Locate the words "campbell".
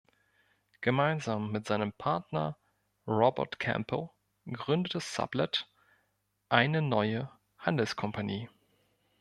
3.59-4.09